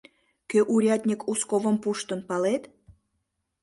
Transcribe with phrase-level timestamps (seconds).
[0.49, 2.63] Кӧ урядник Узковым пуштын, палет?